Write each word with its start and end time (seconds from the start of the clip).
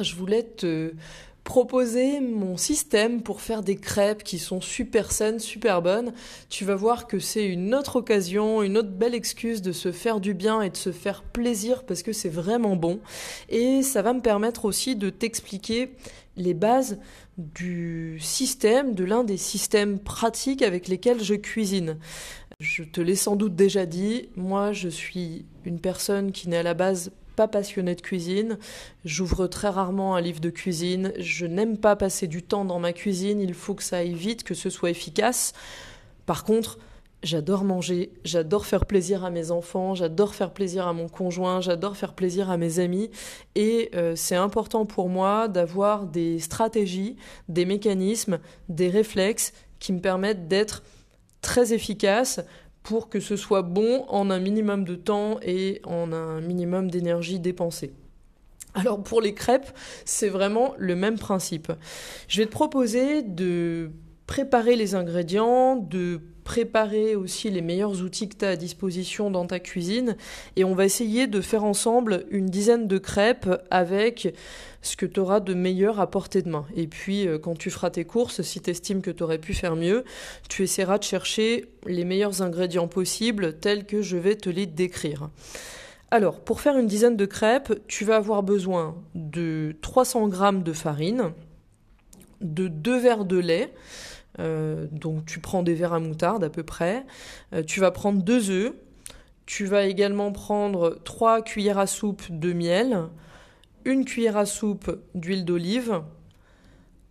Je 0.00 0.14
voulais 0.14 0.42
te 0.42 0.92
proposer 1.48 2.20
mon 2.20 2.58
système 2.58 3.22
pour 3.22 3.40
faire 3.40 3.62
des 3.62 3.76
crêpes 3.76 4.22
qui 4.22 4.38
sont 4.38 4.60
super 4.60 5.10
saines, 5.10 5.38
super 5.38 5.80
bonnes. 5.80 6.12
Tu 6.50 6.66
vas 6.66 6.76
voir 6.76 7.06
que 7.06 7.18
c'est 7.18 7.46
une 7.46 7.74
autre 7.74 7.96
occasion, 7.96 8.62
une 8.62 8.76
autre 8.76 8.90
belle 8.90 9.14
excuse 9.14 9.62
de 9.62 9.72
se 9.72 9.90
faire 9.90 10.20
du 10.20 10.34
bien 10.34 10.60
et 10.60 10.68
de 10.68 10.76
se 10.76 10.92
faire 10.92 11.22
plaisir 11.22 11.84
parce 11.84 12.02
que 12.02 12.12
c'est 12.12 12.28
vraiment 12.28 12.76
bon. 12.76 13.00
Et 13.48 13.82
ça 13.82 14.02
va 14.02 14.12
me 14.12 14.20
permettre 14.20 14.66
aussi 14.66 14.94
de 14.94 15.08
t'expliquer 15.08 15.92
les 16.36 16.52
bases 16.52 16.98
du 17.38 18.18
système, 18.20 18.94
de 18.94 19.04
l'un 19.04 19.24
des 19.24 19.38
systèmes 19.38 19.98
pratiques 19.98 20.60
avec 20.60 20.86
lesquels 20.86 21.22
je 21.22 21.34
cuisine. 21.34 21.96
Je 22.60 22.82
te 22.82 23.00
l'ai 23.00 23.16
sans 23.16 23.36
doute 23.36 23.54
déjà 23.54 23.86
dit, 23.86 24.28
moi 24.36 24.72
je 24.72 24.90
suis 24.90 25.46
une 25.64 25.80
personne 25.80 26.30
qui 26.30 26.50
n'est 26.50 26.58
à 26.58 26.62
la 26.62 26.74
base 26.74 27.10
pas 27.38 27.46
passionnée 27.46 27.94
de 27.94 28.00
cuisine. 28.00 28.58
J'ouvre 29.04 29.46
très 29.46 29.68
rarement 29.68 30.16
un 30.16 30.20
livre 30.20 30.40
de 30.40 30.50
cuisine. 30.50 31.12
Je 31.20 31.46
n'aime 31.46 31.78
pas 31.78 31.94
passer 31.94 32.26
du 32.26 32.42
temps 32.42 32.64
dans 32.64 32.80
ma 32.80 32.92
cuisine. 32.92 33.40
Il 33.40 33.54
faut 33.54 33.74
que 33.74 33.84
ça 33.84 33.98
aille 33.98 34.12
vite, 34.12 34.42
que 34.42 34.54
ce 34.54 34.70
soit 34.70 34.90
efficace. 34.90 35.52
Par 36.26 36.42
contre, 36.42 36.78
J'adore 37.24 37.64
manger, 37.64 38.12
j'adore 38.24 38.64
faire 38.64 38.86
plaisir 38.86 39.24
à 39.24 39.30
mes 39.30 39.50
enfants, 39.50 39.96
j'adore 39.96 40.36
faire 40.36 40.52
plaisir 40.52 40.86
à 40.86 40.92
mon 40.92 41.08
conjoint, 41.08 41.60
j'adore 41.60 41.96
faire 41.96 42.14
plaisir 42.14 42.48
à 42.48 42.56
mes 42.56 42.78
amis. 42.78 43.10
Et 43.56 43.90
euh, 43.96 44.14
c'est 44.14 44.36
important 44.36 44.86
pour 44.86 45.08
moi 45.08 45.48
d'avoir 45.48 46.06
des 46.06 46.38
stratégies, 46.38 47.16
des 47.48 47.64
mécanismes, 47.64 48.38
des 48.68 48.88
réflexes 48.88 49.52
qui 49.80 49.92
me 49.92 50.00
permettent 50.00 50.46
d'être 50.46 50.84
très 51.42 51.72
efficace 51.72 52.38
pour 52.88 53.10
que 53.10 53.20
ce 53.20 53.36
soit 53.36 53.60
bon 53.60 54.06
en 54.08 54.30
un 54.30 54.38
minimum 54.38 54.84
de 54.84 54.94
temps 54.94 55.38
et 55.42 55.82
en 55.84 56.10
un 56.10 56.40
minimum 56.40 56.90
d'énergie 56.90 57.38
dépensée. 57.38 57.92
Alors 58.72 59.02
pour 59.02 59.20
les 59.20 59.34
crêpes, 59.34 59.70
c'est 60.06 60.30
vraiment 60.30 60.72
le 60.78 60.96
même 60.96 61.18
principe. 61.18 61.70
Je 62.28 62.40
vais 62.40 62.46
te 62.46 62.50
proposer 62.50 63.20
de 63.20 63.90
préparer 64.26 64.74
les 64.74 64.94
ingrédients, 64.94 65.76
de 65.76 66.22
préparer 66.44 67.14
aussi 67.14 67.50
les 67.50 67.60
meilleurs 67.60 68.00
outils 68.02 68.26
que 68.26 68.36
tu 68.36 68.44
as 68.46 68.50
à 68.50 68.56
disposition 68.56 69.30
dans 69.30 69.46
ta 69.46 69.60
cuisine 69.60 70.16
et 70.56 70.64
on 70.64 70.74
va 70.74 70.86
essayer 70.86 71.26
de 71.26 71.42
faire 71.42 71.64
ensemble 71.64 72.24
une 72.30 72.46
dizaine 72.46 72.88
de 72.88 72.96
crêpes 72.96 73.50
avec 73.70 74.34
ce 74.82 74.96
que 74.96 75.06
tu 75.06 75.20
auras 75.20 75.40
de 75.40 75.54
meilleur 75.54 76.00
à 76.00 76.10
portée 76.10 76.42
de 76.42 76.48
main. 76.48 76.66
Et 76.76 76.86
puis 76.86 77.26
euh, 77.26 77.38
quand 77.38 77.56
tu 77.56 77.70
feras 77.70 77.90
tes 77.90 78.04
courses, 78.04 78.42
si 78.42 78.60
tu 78.60 78.70
estimes 78.70 79.02
que 79.02 79.10
tu 79.10 79.22
aurais 79.22 79.38
pu 79.38 79.54
faire 79.54 79.76
mieux, 79.76 80.04
tu 80.48 80.62
essaieras 80.62 80.98
de 80.98 81.04
chercher 81.04 81.66
les 81.86 82.04
meilleurs 82.04 82.42
ingrédients 82.42 82.88
possibles 82.88 83.58
tels 83.58 83.86
que 83.86 84.02
je 84.02 84.16
vais 84.16 84.36
te 84.36 84.50
les 84.50 84.66
décrire. 84.66 85.30
Alors, 86.10 86.40
pour 86.40 86.62
faire 86.62 86.78
une 86.78 86.86
dizaine 86.86 87.16
de 87.16 87.26
crêpes, 87.26 87.74
tu 87.86 88.04
vas 88.04 88.16
avoir 88.16 88.42
besoin 88.42 88.96
de 89.14 89.76
300 89.82 90.30
g 90.30 90.62
de 90.62 90.72
farine, 90.72 91.32
de 92.40 92.68
2 92.68 92.98
verres 92.98 93.24
de 93.26 93.36
lait, 93.36 93.74
euh, 94.40 94.86
donc 94.90 95.26
tu 95.26 95.40
prends 95.40 95.62
des 95.62 95.74
verres 95.74 95.92
à 95.92 96.00
moutarde 96.00 96.44
à 96.44 96.50
peu 96.50 96.62
près. 96.62 97.04
Euh, 97.52 97.62
tu 97.62 97.80
vas 97.80 97.90
prendre 97.90 98.22
deux 98.22 98.50
œufs. 98.50 98.72
Tu 99.46 99.64
vas 99.64 99.84
également 99.84 100.30
prendre 100.30 100.98
trois 101.04 101.40
cuillères 101.42 101.78
à 101.78 101.86
soupe 101.86 102.24
de 102.28 102.52
miel, 102.52 103.04
une 103.84 104.04
cuillère 104.04 104.36
à 104.36 104.46
soupe 104.46 105.00
d'huile 105.14 105.44
d'olive, 105.44 106.02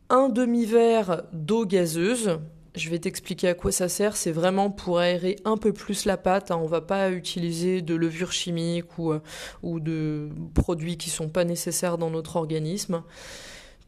un 0.10 0.30
demi-verre 0.30 1.24
d'eau 1.34 1.66
gazeuse. 1.66 2.40
Je 2.76 2.90
vais 2.90 3.00
t'expliquer 3.00 3.50
à 3.50 3.54
quoi 3.56 3.72
ça 3.72 3.90
sert. 3.90 4.16
C'est 4.16 4.32
vraiment 4.32 4.70
pour 4.70 5.00
aérer 5.00 5.38
un 5.46 5.58
peu 5.58 5.74
plus 5.74 6.06
la 6.06 6.16
pâte. 6.16 6.52
Hein. 6.52 6.60
On 6.62 6.68
va 6.68 6.82
pas 6.82 7.12
utiliser 7.12 7.82
de 7.82 7.96
levure 7.96 8.32
chimique 8.32 8.98
ou, 9.00 9.14
euh, 9.14 9.20
ou 9.64 9.80
de 9.80 10.30
produits 10.54 10.98
qui 10.98 11.10
sont 11.10 11.30
pas 11.30 11.44
nécessaires 11.44 11.98
dans 11.98 12.12
notre 12.12 12.36
organisme. 12.36 13.02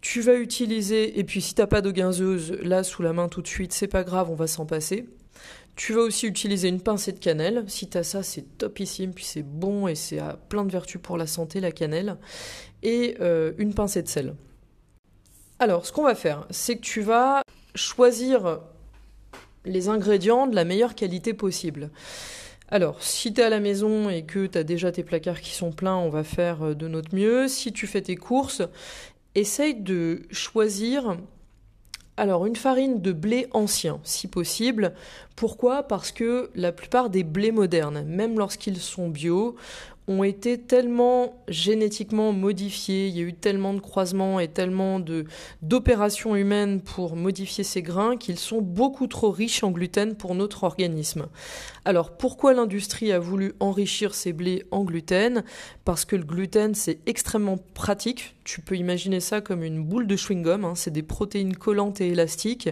Tu 0.01 0.21
vas 0.21 0.35
utiliser, 0.35 1.19
et 1.19 1.23
puis 1.23 1.41
si 1.41 1.53
t'as 1.53 1.67
pas 1.67 1.81
de 1.81 1.91
gazeuse 1.91 2.53
là 2.63 2.83
sous 2.83 3.03
la 3.03 3.13
main 3.13 3.27
tout 3.27 3.41
de 3.41 3.47
suite, 3.47 3.73
c'est 3.73 3.87
pas 3.87 4.03
grave, 4.03 4.31
on 4.31 4.35
va 4.35 4.47
s'en 4.47 4.65
passer. 4.65 5.07
Tu 5.79 5.93
vas 5.93 6.01
aussi 6.01 6.27
utiliser 6.27 6.67
une 6.67 6.81
pincée 6.81 7.13
de 7.13 7.19
cannelle. 7.19 7.63
Si 7.67 7.87
t'as 7.87 8.03
ça, 8.03 8.21
c'est 8.21 8.57
topissime, 8.57 9.13
puis 9.13 9.23
c'est 9.23 9.43
bon 9.43 9.87
et 9.87 9.95
c'est 9.95 10.19
à 10.19 10.33
plein 10.33 10.65
de 10.65 10.71
vertus 10.73 10.99
pour 11.01 11.15
la 11.15 11.25
santé, 11.25 11.61
la 11.61 11.71
cannelle. 11.71 12.17
Et 12.83 13.15
euh, 13.21 13.53
une 13.57 13.73
pincée 13.73 14.03
de 14.03 14.09
sel. 14.09 14.35
Alors, 15.57 15.85
ce 15.85 15.93
qu'on 15.93 16.03
va 16.03 16.15
faire, 16.15 16.45
c'est 16.49 16.75
que 16.75 16.81
tu 16.81 16.99
vas 16.99 17.43
choisir 17.75 18.59
les 19.63 19.87
ingrédients 19.87 20.47
de 20.47 20.55
la 20.55 20.65
meilleure 20.65 20.95
qualité 20.95 21.33
possible. 21.33 21.91
Alors, 22.67 23.01
si 23.01 23.33
tu 23.33 23.39
es 23.39 23.45
à 23.45 23.49
la 23.49 23.61
maison 23.61 24.09
et 24.09 24.23
que 24.23 24.47
tu 24.47 24.57
as 24.57 24.65
déjà 24.65 24.91
tes 24.91 25.03
placards 25.03 25.39
qui 25.39 25.51
sont 25.51 25.71
pleins, 25.71 25.95
on 25.95 26.09
va 26.09 26.25
faire 26.25 26.61
euh, 26.61 26.75
de 26.75 26.89
notre 26.89 27.15
mieux. 27.15 27.47
Si 27.47 27.71
tu 27.71 27.87
fais 27.87 28.01
tes 28.01 28.17
courses, 28.17 28.63
essaye 29.33 29.75
de 29.75 30.23
choisir 30.29 31.15
alors 32.19 32.45
une 32.45 32.57
farine 32.57 33.01
de 33.01 33.13
blé 33.13 33.47
ancien, 33.51 33.99
si 34.03 34.27
possible. 34.27 34.93
Pourquoi? 35.37 35.83
Parce 35.83 36.11
que 36.11 36.49
la 36.53 36.73
plupart 36.73 37.09
des 37.09 37.23
blés 37.23 37.53
modernes, 37.53 38.03
même 38.05 38.37
lorsqu'ils 38.37 38.79
sont 38.79 39.07
bio, 39.07 39.55
ont 40.09 40.23
été 40.23 40.57
tellement 40.57 41.35
génétiquement 41.47 42.33
modifiés, 42.33 43.07
il 43.07 43.15
y 43.15 43.19
a 43.19 43.23
eu 43.23 43.33
tellement 43.33 43.75
de 43.75 43.79
croisements 43.79 44.39
et 44.39 44.47
tellement 44.47 44.99
d'opérations 45.61 46.35
humaines 46.35 46.81
pour 46.81 47.15
modifier 47.15 47.63
ces 47.63 47.83
grains 47.83 48.17
qu'ils 48.17 48.39
sont 48.39 48.59
beaucoup 48.59 49.05
trop 49.05 49.29
riches 49.29 49.63
en 49.63 49.69
gluten 49.69 50.15
pour 50.15 50.33
notre 50.33 50.63
organisme. 50.63 51.27
Alors 51.85 52.17
pourquoi 52.17 52.53
l'industrie 52.55 53.11
a 53.11 53.19
voulu 53.19 53.53
enrichir 53.59 54.15
ces 54.15 54.33
blés 54.33 54.65
en 54.71 54.83
gluten? 54.83 55.43
Parce 55.85 56.05
que 56.05 56.15
le 56.15 56.23
gluten 56.23 56.73
c'est 56.73 56.99
extrêmement 57.05 57.57
pratique. 57.75 58.35
Tu 58.43 58.61
peux 58.61 58.75
imaginer 58.75 59.19
ça 59.19 59.41
comme 59.41 59.63
une 59.63 59.83
boule 59.83 60.07
de 60.07 60.15
chewing-gum. 60.15 60.65
Hein. 60.65 60.73
C'est 60.75 60.89
des 60.89 61.03
protéines 61.03 61.55
collantes 61.55 62.01
et 62.01 62.07
élastiques. 62.07 62.69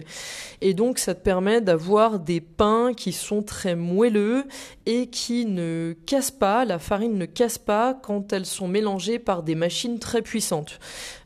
Et 0.60 0.74
donc 0.74 0.98
ça 0.98 1.14
te 1.14 1.22
permet 1.22 1.60
d'avoir 1.60 2.18
des 2.18 2.40
pains 2.40 2.92
qui 2.96 3.12
sont 3.12 3.42
très 3.42 3.76
moelleux 3.76 4.44
et 4.88 5.08
qui 5.08 5.44
ne 5.44 5.94
cassent 6.06 6.30
pas. 6.30 6.64
La 6.64 6.78
farine 6.78 7.18
ne 7.18 7.26
casse 7.26 7.58
pas 7.58 7.92
quand 7.92 8.32
elles 8.32 8.46
sont 8.46 8.68
mélangées 8.68 9.18
par 9.18 9.42
des 9.42 9.54
machines 9.54 9.98
très 9.98 10.22
puissantes. 10.22 10.80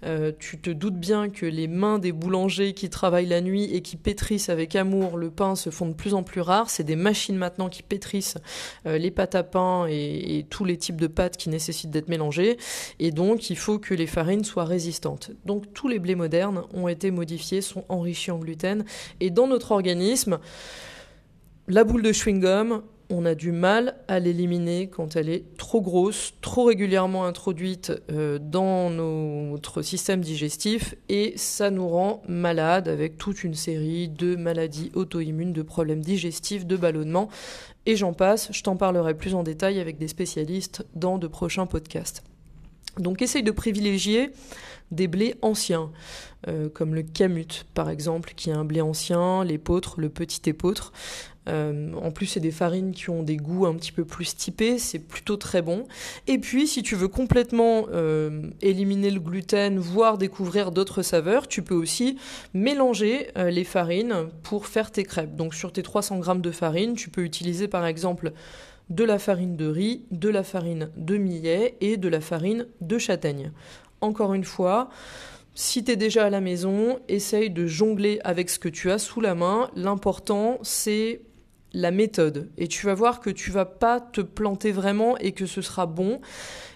Euh, 0.05 0.33
tu 0.37 0.59
te 0.59 0.69
doutes 0.69 0.99
bien 0.99 1.31
que 1.31 1.47
les 1.47 1.69
mains 1.69 2.01
des 2.01 2.11
boulangers 2.11 2.73
qui 2.75 2.91
travaillent 2.91 3.27
la 3.27 3.41
nuit 3.41 3.73
et 3.73 3.81
qui 3.81 3.97
pétrissent 3.97 4.49
avec 4.49 4.75
amour 4.75 5.17
le 5.17 5.31
pain 5.31 5.55
se 5.55 5.71
font 5.71 5.87
de 5.87 5.95
plus 5.95 6.13
en 6.13 6.25
plus 6.25 6.41
rares. 6.41 6.71
C'est 6.71 6.83
des 6.83 6.97
machines 6.97 7.37
maintenant 7.37 7.69
qui 7.69 7.85
pétrissent 7.85 8.37
euh, 8.87 8.99
les 8.99 9.13
pâtes 9.13 9.37
à 9.37 9.45
pain 9.45 9.87
et, 9.89 10.39
et, 10.39 10.43
tous 10.43 10.65
les 10.65 10.77
types 10.77 11.01
de 11.01 11.07
pâtes 11.07 11.37
qui 11.37 11.49
nécessitent 11.49 11.93
d'être 11.93 12.09
mélangées. 12.09 12.57
Et 12.99 13.13
donc, 13.13 13.49
il 13.49 13.57
faut 13.57 13.79
que 13.79 13.95
les 13.95 14.09
farines 14.09 14.43
soient 14.43 14.65
résistantes. 14.65 15.31
Donc, 15.47 15.73
tous 15.73 15.87
les 15.87 16.01
blés 16.01 16.17
modernes 16.17 16.65
ont 16.75 16.89
été 16.89 17.13
modifiés, 17.13 17.61
sont 17.61 17.85
enrichis 17.89 18.33
en 18.33 18.41
gluten. 18.41 18.85
Et 19.21 19.31
dans 19.31 19.47
notre 19.47 19.71
organisme, 19.71 20.41
la 21.69 21.85
boule 21.85 22.03
de 22.03 22.11
chewing-gum, 22.11 22.83
on 23.13 23.27
a 23.27 23.35
du 23.35 23.53
mal 23.53 23.95
à 24.09 24.19
l'éliminer 24.19 24.89
quand 24.89 25.17
elle 25.17 25.29
est 25.29 25.45
trop 25.59 25.83
grosse, 25.83 26.33
trop 26.41 26.65
régulièrement 26.65 27.27
introduite 27.27 27.93
euh, 28.11 28.39
dans 28.41 28.89
notre 28.89 29.83
système 29.83 30.23
digestif 30.23 30.95
et 31.11 31.35
ça 31.37 31.71
nous 31.71 31.87
rend 31.87 32.23
malade 32.27 32.89
avec 32.89 33.19
toute 33.19 33.45
une 33.45 33.53
série 33.53 34.09
de 34.09 34.35
maladies 34.35 34.91
auto-immunes, 34.95 35.53
de 35.53 35.61
problèmes 35.61 36.01
digestifs, 36.01 36.65
de 36.65 36.77
ballonnements 36.77 37.29
et 37.85 37.97
j'en 37.97 38.15
passe. 38.15 38.49
Je 38.51 38.63
t'en 38.63 38.77
parlerai 38.77 39.13
plus 39.13 39.35
en 39.35 39.43
détail 39.43 39.79
avec 39.79 39.99
des 39.99 40.09
spécialistes 40.09 40.87
dans 40.95 41.19
de 41.19 41.27
prochains 41.27 41.67
podcasts. 41.67 42.25
Donc 42.99 43.21
essaye 43.21 43.43
de 43.43 43.51
privilégier 43.51 44.31
des 44.91 45.09
blés 45.09 45.35
anciens, 45.43 45.91
euh, 46.49 46.69
comme 46.69 46.95
le 46.95 47.03
camut 47.03 47.67
par 47.75 47.91
exemple, 47.91 48.33
qui 48.37 48.51
est 48.51 48.55
un 48.55 48.65
blé 48.65 48.81
ancien, 48.81 49.45
l'épeautre, 49.45 50.01
le 50.01 50.09
petit 50.09 50.49
épeautre. 50.49 50.93
Euh, 51.49 51.93
en 51.95 52.11
plus, 52.11 52.27
c'est 52.27 52.41
des 52.41 52.51
farines 52.51 52.93
qui 52.93 53.11
ont 53.11 53.23
des 53.23 53.37
goûts 53.37 53.67
un 53.67 53.75
petit 53.75 53.93
peu 53.93 54.05
plus 54.05 54.37
typés, 54.37 54.79
c'est 54.79 54.99
plutôt 54.99 55.37
très 55.37 55.63
bon. 55.63 55.87
Et 56.27 56.39
puis, 56.39 56.67
si 56.67 56.83
tu 56.83 56.95
veux 56.95 57.09
complètement 57.09 57.87
euh, 57.93 58.51
éliminer 58.61 59.11
le 59.11 59.21
gluten, 59.21 59.79
voire 59.79 60.19
découvrir 60.19 60.71
d'autres 60.71 61.03
saveurs, 61.03 61.49
tu 61.49 61.63
peux 61.63 61.75
aussi 61.75 62.17
mélanger 62.55 63.29
euh, 63.37 63.51
les 63.51 63.65
farines 63.65 64.29
pour 64.43 64.67
faire 64.67 64.91
tes 64.91 65.05
crêpes. 65.05 65.35
Donc, 65.35 65.55
sur 65.55 65.73
tes 65.73 65.83
300 65.83 66.23
g 66.23 66.33
de 66.37 66.51
farine, 66.51 66.95
tu 66.95 67.11
peux 67.11 67.23
utiliser 67.23 67.69
par 67.69 67.87
exemple 67.87 68.33
de 68.91 69.05
la 69.05 69.19
farine 69.19 69.57
de 69.57 69.67
riz, 69.67 70.05
de 70.11 70.29
la 70.29 70.43
farine 70.43 70.91
de 70.97 71.17
millet 71.17 71.77
et 71.81 71.97
de 71.97 72.09
la 72.09 72.21
farine 72.21 72.67
de 72.81 72.99
châtaigne. 72.99 73.53
Encore 74.01 74.35
une 74.35 74.45
fois, 74.45 74.91
si 75.55 75.85
tu 75.85 75.93
es 75.93 75.97
déjà 75.97 76.27
à 76.27 76.31
la 76.31 76.41
maison, 76.41 76.99
essaye 77.09 77.51
de 77.51 77.67
jongler 77.67 78.21
avec 78.25 78.51
ce 78.51 78.59
que 78.59 78.69
tu 78.69 78.91
as 78.91 78.99
sous 78.99 79.21
la 79.21 79.35
main. 79.35 79.71
L'important, 79.77 80.59
c'est 80.63 81.21
la 81.73 81.91
méthode 81.91 82.51
et 82.59 82.69
tu 82.69 82.87
vas 82.87 82.95
voir 82.95 83.21
que 83.21 83.31
tu 83.31 83.51
vas 83.51 83.65
pas 83.65 84.01
te 84.01 84.21
planter 84.21 84.73
vraiment 84.73 85.17
et 85.19 85.33
que 85.33 85.47
ce 85.47 85.63
sera 85.63 85.87
bon 85.87 86.21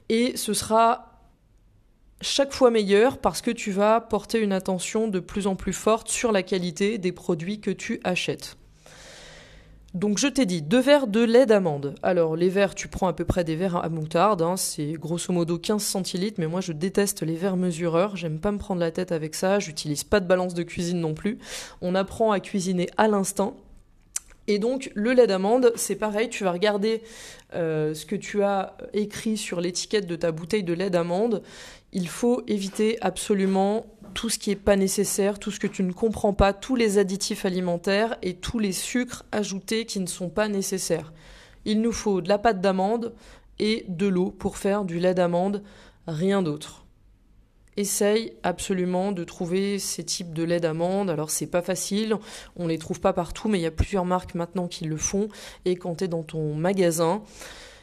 et 0.08 0.37
ce 0.37 0.54
sera 0.54 1.12
chaque 2.20 2.52
fois 2.52 2.70
meilleur 2.70 3.19
parce 3.19 3.43
que 3.43 3.50
tu 3.50 3.72
vas 3.72 4.00
porter 4.00 4.40
une 4.40 4.52
attention 4.52 5.08
de 5.08 5.20
plus 5.20 5.46
en 5.46 5.54
plus 5.54 5.75
forte 5.75 6.08
sur 6.08 6.32
la 6.32 6.43
qualité 6.43 6.98
des 6.98 7.12
produits 7.12 7.60
que 7.60 7.70
tu 7.70 8.00
achètes. 8.04 8.56
Donc 9.96 10.19
je 10.19 10.26
t'ai 10.26 10.44
dit 10.44 10.60
deux 10.60 10.81
verres 10.81 11.06
de 11.06 11.20
lait 11.20 11.46
d'amande. 11.46 11.94
Alors 12.02 12.37
les 12.37 12.50
verres, 12.50 12.75
tu 12.75 12.87
prends 12.87 13.08
à 13.08 13.14
peu 13.14 13.25
près 13.25 13.44
des 13.44 13.56
verres 13.56 13.76
à 13.76 13.88
moutarde, 13.88 14.42
hein, 14.42 14.58
c'est 14.58 14.92
grosso 14.92 15.32
modo 15.32 15.58
15 15.58 15.82
centilitres, 15.82 16.38
mais 16.38 16.46
moi 16.46 16.60
je 16.60 16.72
déteste 16.72 17.22
les 17.22 17.34
verres 17.34 17.56
mesureurs, 17.56 18.14
j'aime 18.14 18.38
pas 18.38 18.52
me 18.52 18.58
prendre 18.58 18.81
la 18.81 18.90
tête 18.90 19.10
avec 19.10 19.34
ça, 19.34 19.58
j'utilise 19.58 20.04
pas 20.04 20.20
de 20.20 20.26
balance 20.26 20.52
de 20.52 20.64
cuisine 20.64 21.00
non 21.00 21.14
plus. 21.14 21.38
On 21.81 21.94
apprend 21.94 22.31
à 22.31 22.40
cuisiner 22.40 22.90
à 22.99 23.08
l'instant. 23.08 23.56
Et 24.48 24.58
donc 24.58 24.90
le 24.94 25.12
lait 25.12 25.26
d'amande, 25.26 25.72
c'est 25.75 25.96
pareil, 25.96 26.28
tu 26.28 26.44
vas 26.44 26.52
regarder 26.52 27.02
euh, 27.54 27.94
ce 27.94 28.06
que 28.06 28.16
tu 28.16 28.43
as 28.43 28.76
écrit 28.93 29.37
sur 29.37 29.60
l'étiquette 29.60 30.06
de 30.06 30.16
ta 30.16 30.32
bouteille 30.32 30.62
de 30.62 30.72
lait 30.72 30.90
d'amande. 30.90 31.43
Il 31.93 32.08
faut 32.08 32.43
éviter 32.46 32.98
absolument 33.00 33.87
tout 34.14 34.31
ce 34.31 34.38
qui 34.38 34.50
n'est 34.50 34.56
pas 34.56 34.76
nécessaire, 34.76 35.38
tout 35.38 35.50
ce 35.50 35.60
que 35.60 35.66
tu 35.66 35.82
ne 35.82 35.93
comprends 35.93 36.32
pas, 36.32 36.52
tous 36.52 36.76
les 36.76 36.98
additifs 36.98 37.44
alimentaires 37.44 38.16
et 38.22 38.34
tous 38.34 38.58
les 38.58 38.72
sucres 38.72 39.25
ajoutés 39.32 39.84
qui 39.84 40.00
ne 40.00 40.06
sont 40.06 40.31
pas 40.31 40.49
nécessaires. 40.49 41.12
Il 41.64 41.82
nous 41.82 41.92
faut 41.92 42.20
de 42.20 42.28
la 42.28 42.38
pâte 42.38 42.60
d'amande 42.60 43.12
et 43.58 43.84
de 43.88 44.06
l'eau 44.06 44.31
pour 44.31 44.56
faire 44.56 44.84
du 44.84 44.99
lait 44.99 45.14
d'amande, 45.14 45.62
rien 46.06 46.42
d'autre. 46.42 46.86
Essaye 47.76 48.32
absolument 48.43 49.12
de 49.12 49.25
trouver 49.25 49.78
ces 49.78 50.05
types 50.05 50.32
de 50.32 50.43
lait 50.43 50.61
d'amande. 50.61 51.11
Alors 51.11 51.31
c'est 51.31 51.46
pas 51.46 51.62
facile, 51.62 52.17
on 52.56 52.67
les 52.67 52.78
trouve 52.78 53.00
pas 53.00 53.12
partout, 53.12 53.49
mais 53.49 53.58
il 53.58 53.62
y 53.62 53.67
a 53.67 53.70
plusieurs 53.70 54.05
marques 54.05 54.34
maintenant 54.34 54.67
qui 54.67 54.84
le 54.84 54.96
font. 54.96 55.28
Et 55.64 55.76
quand 55.76 55.96
tu 55.96 56.05
es 56.05 56.08
dans 56.08 56.23
ton 56.23 56.55
magasin, 56.55 57.23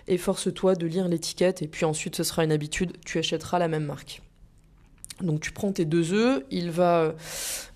efforce-toi 0.07 0.75
de 0.75 0.87
lire 0.87 1.07
l'étiquette 1.07 1.61
et 1.61 1.67
puis 1.67 1.85
ensuite 1.85 2.15
ce 2.15 2.23
sera 2.23 2.43
une 2.43 2.51
habitude, 2.51 2.93
tu 3.05 3.19
achèteras 3.19 3.59
la 3.59 3.67
même 3.67 3.85
marque. 3.85 4.21
Donc 5.21 5.41
tu 5.41 5.51
prends 5.51 5.71
tes 5.71 5.85
deux 5.85 6.13
œufs, 6.13 6.43
il 6.49 6.71
va 6.71 7.13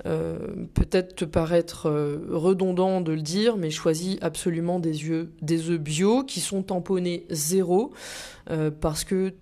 euh, 0.06 0.38
peut-être 0.74 1.16
te 1.16 1.25
paraître 1.25 1.88
euh, 1.88 2.28
redondant 2.31 3.00
de 3.00 3.12
le 3.14 3.22
dire, 3.22 3.58
mais 3.58 3.69
choisis 3.69 4.18
absolument 4.22 4.80
des 4.80 5.10
œufs, 5.10 5.80
bio 5.80 6.24
qui 6.24 6.42
sont 6.42 6.64
tamponnés 6.64 7.25
zéro, 7.30 7.94
euh, 8.50 8.72
parce 8.72 9.04
que 9.04 9.34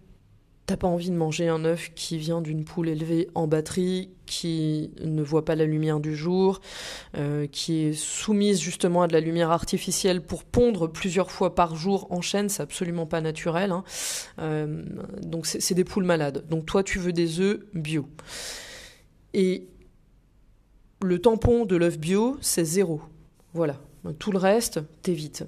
T'as 0.66 0.78
pas 0.78 0.88
envie 0.88 1.12
de 1.12 1.16
manger 1.16 1.48
un 1.48 1.64
œuf 1.64 1.92
qui 1.94 2.18
vient 2.18 2.42
d'une 2.42 2.64
poule 2.64 2.90
élevée 2.90 3.30
en 3.36 3.46
batterie, 3.46 4.10
qui 4.26 4.90
ne 5.00 5.22
voit 5.22 5.46
pas 5.46 5.54
la 5.54 5.66
lumière 5.66 6.00
du 6.00 6.16
jour, 6.16 6.60
euh, 7.16 7.46
qui 7.46 7.84
est 7.84 7.94
soumise 7.94 8.60
justement 8.60 9.04
à 9.04 9.08
de 9.08 9.14
la 9.14 9.20
lumière 9.20 9.52
artificielle 9.52 10.22
pour 10.22 10.44
pondre 10.44 10.88
plusieurs 10.88 11.30
fois 11.30 11.54
par 11.54 11.76
jour 11.76 12.08
en 12.12 12.22
chaîne, 12.22 12.50
c'est 12.50 12.64
absolument 12.64 13.06
pas 13.06 13.22
naturel. 13.22 13.72
Hein. 13.72 13.84
Euh, 14.40 14.84
donc 15.22 15.46
c'est 15.46 15.76
des 15.76 15.84
poules 15.84 16.04
malades. 16.04 16.48
Donc 16.50 16.66
toi 16.66 16.82
tu 16.82 16.98
veux 16.98 17.14
des 17.14 17.40
œufs 17.40 17.60
bio. 17.76 18.08
Et 19.36 19.68
le 21.04 21.20
tampon 21.20 21.66
de 21.66 21.76
l'œuf 21.76 22.00
bio, 22.00 22.38
c'est 22.42 22.66
zéro. 22.66 23.02
Voilà. 23.54 23.80
Tout 24.18 24.32
le 24.32 24.40
reste, 24.40 24.80
t'évites. 25.04 25.44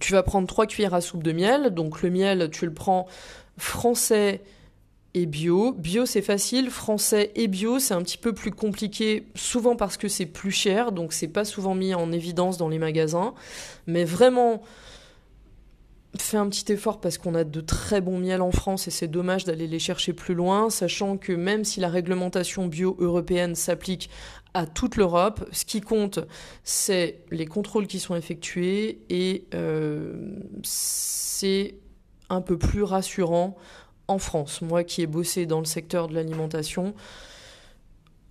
Tu 0.00 0.12
vas 0.12 0.22
prendre 0.22 0.46
trois 0.46 0.66
cuillères 0.66 0.94
à 0.94 1.00
soupe 1.00 1.22
de 1.22 1.32
miel. 1.32 1.70
Donc 1.70 2.02
le 2.02 2.10
miel, 2.10 2.50
tu 2.50 2.66
le 2.66 2.74
prends 2.74 3.06
français 3.58 4.42
et 5.14 5.26
bio. 5.26 5.72
Bio, 5.72 6.06
c'est 6.06 6.22
facile. 6.22 6.70
Français 6.70 7.32
et 7.34 7.48
bio, 7.48 7.78
c'est 7.78 7.94
un 7.94 8.02
petit 8.02 8.18
peu 8.18 8.32
plus 8.32 8.50
compliqué, 8.50 9.26
souvent 9.34 9.76
parce 9.76 9.96
que 9.96 10.08
c'est 10.08 10.26
plus 10.26 10.50
cher, 10.50 10.92
donc 10.92 11.12
c'est 11.12 11.28
pas 11.28 11.44
souvent 11.44 11.74
mis 11.74 11.94
en 11.94 12.12
évidence 12.12 12.56
dans 12.56 12.68
les 12.68 12.78
magasins. 12.78 13.34
Mais 13.86 14.04
vraiment, 14.04 14.62
fais 16.16 16.36
un 16.36 16.48
petit 16.48 16.72
effort 16.72 17.00
parce 17.00 17.18
qu'on 17.18 17.34
a 17.34 17.44
de 17.44 17.60
très 17.60 18.00
bons 18.00 18.18
miels 18.18 18.42
en 18.42 18.50
France 18.50 18.88
et 18.88 18.90
c'est 18.90 19.08
dommage 19.08 19.44
d'aller 19.44 19.66
les 19.66 19.78
chercher 19.78 20.12
plus 20.12 20.34
loin, 20.34 20.70
sachant 20.70 21.16
que 21.16 21.32
même 21.32 21.64
si 21.64 21.80
la 21.80 21.88
réglementation 21.88 22.66
bio 22.66 22.96
européenne 22.98 23.54
s'applique 23.54 24.10
à 24.54 24.66
toute 24.66 24.96
l'Europe, 24.96 25.46
ce 25.52 25.64
qui 25.64 25.80
compte, 25.80 26.20
c'est 26.64 27.20
les 27.30 27.46
contrôles 27.46 27.86
qui 27.86 28.00
sont 28.00 28.14
effectués 28.14 29.00
et 29.10 29.44
euh, 29.54 30.40
c'est 30.62 31.74
un 32.30 32.40
peu 32.40 32.58
plus 32.58 32.82
rassurant 32.82 33.56
en 34.06 34.18
France. 34.18 34.62
Moi 34.62 34.84
qui 34.84 35.02
ai 35.02 35.06
bossé 35.06 35.46
dans 35.46 35.60
le 35.60 35.64
secteur 35.64 36.08
de 36.08 36.14
l'alimentation, 36.14 36.94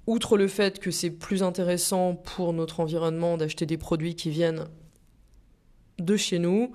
outre 0.08 0.38
le 0.38 0.48
fait 0.48 0.80
que 0.80 0.92
c'est 0.92 1.12
plus 1.12 1.44
intéressant 1.44 2.16
pour 2.16 2.54
notre 2.54 2.80
environnement 2.80 3.38
d'acheter 3.38 3.66
des 3.66 3.78
produits 3.78 4.16
qui 4.16 4.30
viennent 4.30 4.66
de 6.00 6.16
chez 6.16 6.40
nous, 6.40 6.72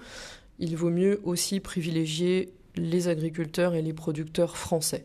il 0.58 0.76
vaut 0.76 0.90
mieux 0.90 1.20
aussi 1.24 1.60
privilégier 1.60 2.52
les 2.76 3.08
agriculteurs 3.08 3.74
et 3.74 3.82
les 3.82 3.92
producteurs 3.92 4.56
français 4.56 5.04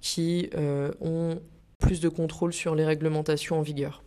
qui 0.00 0.48
euh, 0.54 0.90
ont 1.00 1.40
plus 1.78 2.00
de 2.00 2.08
contrôle 2.08 2.52
sur 2.52 2.74
les 2.74 2.84
réglementations 2.84 3.58
en 3.58 3.62
vigueur. 3.62 4.02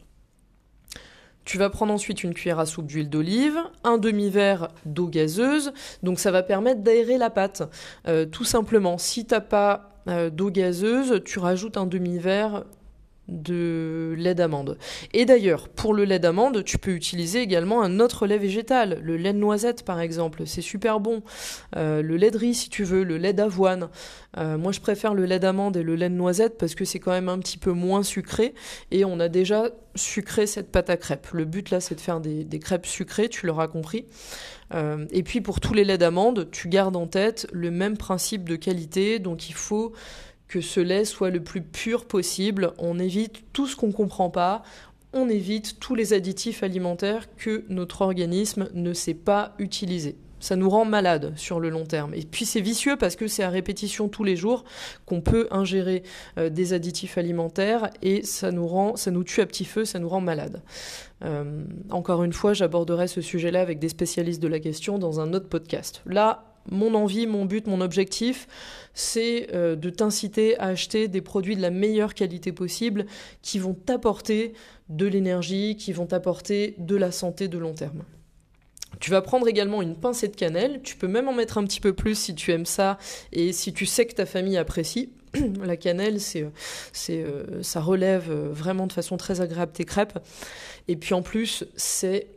Tu 1.43 1.57
vas 1.57 1.69
prendre 1.69 1.93
ensuite 1.93 2.23
une 2.23 2.33
cuillère 2.33 2.59
à 2.59 2.65
soupe 2.65 2.85
d'huile 2.85 3.09
d'olive, 3.09 3.57
un 3.83 3.97
demi-verre 3.97 4.69
d'eau 4.85 5.07
gazeuse, 5.07 5.73
donc 6.03 6.19
ça 6.19 6.31
va 6.31 6.43
permettre 6.43 6.81
d'aérer 6.81 7.17
la 7.17 7.29
pâte. 7.29 7.63
Euh, 8.07 8.25
tout 8.25 8.43
simplement, 8.43 8.97
si 8.97 9.25
t'as 9.25 9.41
pas 9.41 9.99
euh, 10.07 10.29
d'eau 10.29 10.51
gazeuse, 10.51 11.21
tu 11.25 11.39
rajoutes 11.39 11.77
un 11.77 11.85
demi-verre 11.85 12.63
de 13.31 14.13
lait 14.17 14.35
d'amande. 14.35 14.77
Et 15.13 15.25
d'ailleurs, 15.25 15.69
pour 15.69 15.93
le 15.93 16.03
lait 16.03 16.19
d'amande, 16.19 16.63
tu 16.63 16.77
peux 16.77 16.91
utiliser 16.91 17.41
également 17.41 17.81
un 17.81 17.99
autre 17.99 18.27
lait 18.27 18.37
végétal, 18.37 18.99
le 19.01 19.17
lait 19.17 19.33
de 19.33 19.39
noisette 19.39 19.83
par 19.83 19.99
exemple, 19.99 20.43
c'est 20.45 20.61
super 20.61 20.99
bon. 20.99 21.23
Euh, 21.75 22.01
le 22.01 22.17
lait 22.17 22.29
de 22.29 22.37
riz 22.37 22.53
si 22.53 22.69
tu 22.69 22.83
veux, 22.83 23.03
le 23.03 23.17
lait 23.17 23.33
d'avoine. 23.33 23.89
Euh, 24.37 24.57
moi 24.57 24.71
je 24.71 24.79
préfère 24.79 25.13
le 25.13 25.25
lait 25.25 25.39
d'amande 25.39 25.77
et 25.77 25.83
le 25.83 25.95
lait 25.95 26.09
de 26.09 26.15
noisette 26.15 26.57
parce 26.57 26.75
que 26.75 26.85
c'est 26.85 26.99
quand 26.99 27.11
même 27.11 27.29
un 27.29 27.39
petit 27.39 27.57
peu 27.57 27.71
moins 27.71 28.03
sucré 28.03 28.53
et 28.91 29.03
on 29.05 29.19
a 29.19 29.29
déjà 29.29 29.69
sucré 29.95 30.47
cette 30.47 30.71
pâte 30.71 30.89
à 30.89 30.97
crêpes. 30.97 31.27
Le 31.33 31.45
but 31.45 31.69
là 31.69 31.79
c'est 31.79 31.95
de 31.95 32.01
faire 32.01 32.19
des, 32.19 32.59
crêpes 32.59 32.85
sucrées, 32.85 33.29
tu 33.29 33.45
l'auras 33.45 33.67
compris. 33.67 34.05
Euh, 34.73 35.05
et 35.11 35.23
puis 35.23 35.41
pour 35.41 35.59
tous 35.59 35.73
les 35.73 35.83
laits 35.83 35.99
d'amande, 35.99 36.49
tu 36.51 36.69
gardes 36.69 36.95
en 36.95 37.07
tête 37.07 37.47
le 37.51 37.71
même 37.71 37.97
principe 37.97 38.47
de 38.47 38.55
qualité, 38.55 39.19
donc 39.19 39.49
il 39.49 39.55
faut 39.55 39.91
que 40.51 40.59
ce 40.59 40.81
lait 40.81 41.05
soit 41.05 41.29
le 41.29 41.41
plus 41.41 41.61
pur 41.61 42.05
possible. 42.05 42.73
On 42.77 42.99
évite 42.99 43.41
tout 43.53 43.67
ce 43.67 43.77
qu'on 43.77 43.87
ne 43.87 43.93
comprend 43.93 44.29
pas. 44.29 44.63
On 45.13 45.29
évite 45.29 45.79
tous 45.79 45.95
les 45.95 46.11
additifs 46.11 46.61
alimentaires 46.61 47.33
que 47.37 47.63
notre 47.69 48.01
organisme 48.01 48.67
ne 48.73 48.93
sait 48.93 49.13
pas 49.13 49.55
utiliser. 49.59 50.17
Ça 50.41 50.57
nous 50.57 50.69
rend 50.69 50.83
malade 50.83 51.33
sur 51.37 51.61
le 51.61 51.69
long 51.69 51.85
terme. 51.85 52.13
Et 52.15 52.23
puis 52.23 52.45
c'est 52.45 52.59
vicieux 52.59 52.97
parce 52.97 53.15
que 53.15 53.27
c'est 53.27 53.43
à 53.43 53.49
répétition 53.49 54.09
tous 54.09 54.25
les 54.25 54.35
jours 54.35 54.65
qu'on 55.05 55.21
peut 55.21 55.47
ingérer 55.51 56.03
euh, 56.37 56.49
des 56.49 56.73
additifs 56.73 57.17
alimentaires 57.17 57.89
et 58.01 58.23
ça 58.23 58.51
nous 58.51 58.67
rend, 58.67 58.97
ça 58.97 59.09
nous 59.11 59.23
tue 59.23 59.39
à 59.39 59.45
petit 59.45 59.65
feu, 59.65 59.85
ça 59.85 59.99
nous 59.99 60.09
rend 60.09 60.19
malade. 60.19 60.61
Euh, 61.23 61.63
encore 61.91 62.23
une 62.23 62.33
fois, 62.33 62.51
j'aborderai 62.53 63.07
ce 63.07 63.21
sujet-là 63.21 63.61
avec 63.61 63.79
des 63.79 63.89
spécialistes 63.89 64.41
de 64.41 64.49
la 64.49 64.59
question 64.59 64.97
dans 64.99 65.21
un 65.21 65.33
autre 65.33 65.47
podcast. 65.47 66.01
Là, 66.05 66.50
mon 66.69 66.93
envie, 66.95 67.27
mon 67.27 67.45
but, 67.45 67.67
mon 67.67 67.81
objectif, 67.81 68.47
c'est 68.93 69.47
euh, 69.53 69.75
de 69.75 69.89
t'inciter 69.89 70.57
à 70.59 70.67
acheter 70.67 71.07
des 71.07 71.21
produits 71.21 71.55
de 71.55 71.61
la 71.61 71.69
meilleure 71.71 72.13
qualité 72.13 72.51
possible 72.51 73.05
qui 73.41 73.59
vont 73.59 73.73
t'apporter 73.73 74.53
de 74.89 75.07
l'énergie, 75.07 75.75
qui 75.77 75.93
vont 75.93 76.05
t'apporter 76.05 76.75
de 76.77 76.95
la 76.95 77.11
santé 77.11 77.47
de 77.47 77.57
long 77.57 77.73
terme. 77.73 78.03
Tu 78.99 79.09
vas 79.09 79.21
prendre 79.21 79.47
également 79.47 79.81
une 79.81 79.95
pincée 79.95 80.27
de 80.27 80.35
cannelle, 80.35 80.81
tu 80.83 80.95
peux 80.95 81.07
même 81.07 81.27
en 81.27 81.33
mettre 81.33 81.57
un 81.57 81.63
petit 81.63 81.79
peu 81.79 81.93
plus 81.93 82.15
si 82.15 82.35
tu 82.35 82.51
aimes 82.51 82.65
ça 82.65 82.97
et 83.31 83.53
si 83.53 83.73
tu 83.73 83.85
sais 83.85 84.05
que 84.05 84.13
ta 84.13 84.25
famille 84.25 84.57
apprécie. 84.57 85.13
La 85.63 85.77
cannelle, 85.77 86.19
c'est, 86.19 86.45
euh, 87.09 87.63
ça 87.63 87.79
relève 87.79 88.29
euh, 88.29 88.49
vraiment 88.51 88.87
de 88.87 88.93
façon 88.93 89.15
très 89.15 89.39
agréable 89.39 89.71
tes 89.71 89.85
crêpes. 89.85 90.19
Et 90.87 90.97
puis 90.97 91.13
en 91.13 91.21
plus, 91.21 91.63
c'est 91.75 92.27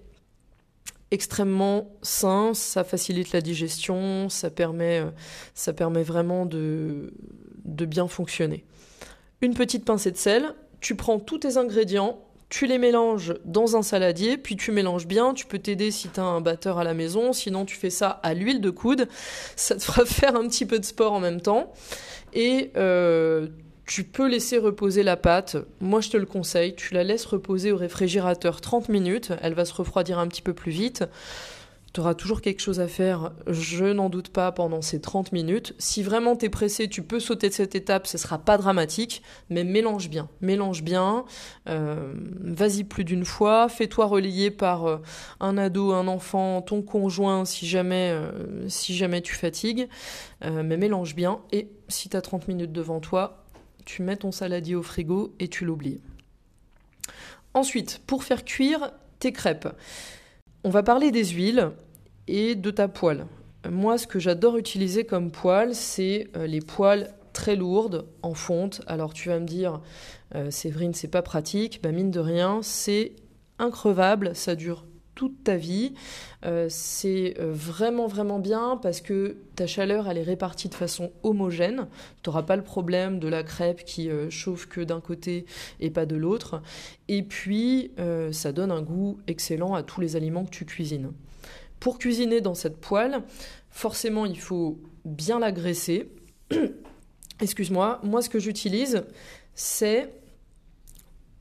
extrêmement 1.14 1.96
sain, 2.02 2.52
ça 2.54 2.82
facilite 2.82 3.32
la 3.32 3.40
digestion, 3.40 4.28
ça 4.28 4.50
permet, 4.50 5.00
euh, 5.00 5.10
ça 5.54 5.72
permet 5.72 6.02
vraiment 6.02 6.44
de, 6.44 7.12
bien 7.64 8.08
fonctionner. 8.08 8.64
Une 9.40 9.54
petite 9.54 9.84
pincée 9.84 10.10
de 10.10 10.16
sel, 10.16 10.54
tu 10.80 10.96
prends 10.96 11.20
tous 11.20 11.38
tes 11.38 11.56
ingrédients, 11.56 12.18
tu 12.48 12.66
les 12.66 12.78
mélanges 12.78 13.34
dans 13.44 13.76
un 13.76 13.82
saladier, 13.82 14.36
puis 14.36 14.56
tu 14.56 14.70
mélanges 14.70 15.06
bien. 15.06 15.34
Tu 15.34 15.46
peux 15.46 15.58
t'aider 15.58 15.90
si 15.90 16.08
tu 16.08 16.20
as 16.20 16.24
un 16.24 16.40
batteur 16.40 16.78
à 16.78 16.84
la 16.84 16.94
maison, 16.94 17.32
sinon 17.32 17.64
tu 17.64 17.76
fais 17.76 17.90
ça 17.90 18.08
à 18.22 18.34
l'huile 18.34 18.60
de 18.60 18.70
coude. 18.70 19.08
Ça 19.56 19.76
te 19.76 19.82
fera 19.82 20.04
faire 20.06 20.36
un 20.36 20.46
petit 20.46 20.66
peu 20.66 20.78
de 20.78 20.84
sport 20.84 21.12
en 21.12 21.20
même 21.20 21.40
temps. 21.40 21.72
Et 22.32 22.70
euh, 22.76 23.48
tu 23.86 24.04
peux 24.04 24.28
laisser 24.28 24.58
reposer 24.58 25.02
la 25.02 25.16
pâte. 25.16 25.56
Moi, 25.80 26.00
je 26.00 26.10
te 26.10 26.16
le 26.16 26.26
conseille. 26.26 26.74
Tu 26.74 26.94
la 26.94 27.04
laisses 27.04 27.26
reposer 27.26 27.72
au 27.72 27.76
réfrigérateur 27.76 28.60
30 28.60 28.88
minutes. 28.88 29.32
Elle 29.42 29.54
va 29.54 29.64
se 29.64 29.74
refroidir 29.74 30.18
un 30.18 30.26
petit 30.26 30.42
peu 30.42 30.54
plus 30.54 30.72
vite. 30.72 31.04
Tu 31.92 32.00
auras 32.00 32.14
toujours 32.14 32.40
quelque 32.40 32.58
chose 32.58 32.80
à 32.80 32.88
faire, 32.88 33.30
je 33.46 33.84
n'en 33.84 34.08
doute 34.08 34.30
pas, 34.30 34.50
pendant 34.50 34.82
ces 34.82 35.00
30 35.00 35.30
minutes. 35.30 35.76
Si 35.78 36.02
vraiment 36.02 36.34
tu 36.34 36.46
es 36.46 36.48
pressé, 36.48 36.88
tu 36.88 37.02
peux 37.02 37.20
sauter 37.20 37.48
de 37.48 37.54
cette 37.54 37.76
étape, 37.76 38.08
ce 38.08 38.18
sera 38.18 38.38
pas 38.38 38.58
dramatique, 38.58 39.22
mais 39.48 39.62
mélange 39.62 40.10
bien. 40.10 40.28
Mélange 40.40 40.82
bien. 40.82 41.24
Euh, 41.68 42.12
vas-y 42.40 42.82
plus 42.82 43.04
d'une 43.04 43.24
fois. 43.24 43.68
Fais-toi 43.68 44.06
relayer 44.06 44.50
par 44.50 44.86
euh, 44.86 44.96
un 45.38 45.56
ado, 45.56 45.92
un 45.92 46.08
enfant, 46.08 46.62
ton 46.62 46.82
conjoint, 46.82 47.44
si 47.44 47.64
jamais, 47.64 48.10
euh, 48.10 48.68
si 48.68 48.96
jamais 48.96 49.20
tu 49.20 49.34
fatigues. 49.34 49.88
mais 50.42 50.76
mélange 50.76 51.14
bien. 51.14 51.42
Et 51.52 51.68
si 51.86 52.08
tu 52.08 52.16
as 52.16 52.22
30 52.22 52.48
minutes 52.48 52.72
devant 52.72 52.98
toi, 52.98 53.43
tu 53.84 54.02
mets 54.02 54.16
ton 54.16 54.32
saladier 54.32 54.74
au 54.74 54.82
frigo 54.82 55.34
et 55.38 55.48
tu 55.48 55.64
l'oublies. 55.64 56.00
Ensuite, 57.52 58.00
pour 58.06 58.24
faire 58.24 58.44
cuire 58.44 58.92
tes 59.18 59.32
crêpes, 59.32 59.68
on 60.64 60.70
va 60.70 60.82
parler 60.82 61.10
des 61.10 61.24
huiles 61.24 61.70
et 62.26 62.54
de 62.54 62.70
ta 62.70 62.88
poêle. 62.88 63.26
Moi, 63.68 63.98
ce 63.98 64.06
que 64.06 64.18
j'adore 64.18 64.56
utiliser 64.56 65.04
comme 65.04 65.30
poêle, 65.30 65.74
c'est 65.74 66.28
euh, 66.36 66.46
les 66.46 66.60
poêles 66.60 67.14
très 67.32 67.56
lourdes 67.56 68.06
en 68.22 68.34
fonte. 68.34 68.82
Alors 68.86 69.12
tu 69.12 69.28
vas 69.28 69.38
me 69.40 69.46
dire, 69.46 69.80
euh, 70.34 70.50
Séverine, 70.50 70.94
c'est 70.94 71.08
pas 71.08 71.22
pratique. 71.22 71.80
Bah, 71.82 71.92
mine 71.92 72.10
de 72.10 72.20
rien, 72.20 72.60
c'est 72.62 73.12
increvable, 73.58 74.34
ça 74.34 74.54
dure 74.54 74.84
toute 75.14 75.44
ta 75.44 75.56
vie. 75.56 75.94
Euh, 76.44 76.66
c'est 76.68 77.34
vraiment 77.38 78.06
vraiment 78.06 78.38
bien 78.38 78.78
parce 78.82 79.00
que 79.00 79.36
ta 79.56 79.66
chaleur 79.66 80.08
elle 80.08 80.18
est 80.18 80.22
répartie 80.22 80.68
de 80.68 80.74
façon 80.74 81.12
homogène. 81.22 81.86
Tu 82.22 82.30
n'auras 82.30 82.42
pas 82.42 82.56
le 82.56 82.64
problème 82.64 83.18
de 83.18 83.28
la 83.28 83.42
crêpe 83.42 83.84
qui 83.84 84.10
chauffe 84.30 84.66
que 84.66 84.80
d'un 84.80 85.00
côté 85.00 85.46
et 85.80 85.90
pas 85.90 86.06
de 86.06 86.16
l'autre. 86.16 86.62
Et 87.08 87.22
puis 87.22 87.92
ça 88.32 88.52
donne 88.52 88.70
un 88.70 88.82
goût 88.82 89.18
excellent 89.26 89.74
à 89.74 89.82
tous 89.82 90.00
les 90.00 90.16
aliments 90.16 90.44
que 90.44 90.50
tu 90.50 90.64
cuisines. 90.64 91.12
Pour 91.84 91.98
cuisiner 91.98 92.40
dans 92.40 92.54
cette 92.54 92.78
poêle, 92.78 93.22
forcément, 93.70 94.24
il 94.24 94.40
faut 94.40 94.78
bien 95.04 95.38
la 95.38 95.52
graisser. 95.52 96.08
Excuse-moi, 97.40 98.00
moi 98.02 98.22
ce 98.22 98.30
que 98.30 98.38
j'utilise, 98.38 99.04
c'est 99.54 100.10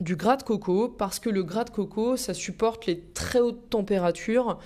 du 0.00 0.16
gras 0.16 0.36
de 0.36 0.42
coco 0.42 0.88
parce 0.88 1.20
que 1.20 1.30
le 1.30 1.42
gras 1.42 1.64
de 1.64 1.70
coco 1.70 2.16
ça 2.16 2.34
supporte 2.34 2.86
les 2.86 3.00
très 3.00 3.38
hautes 3.38 3.70
températures 3.70 4.58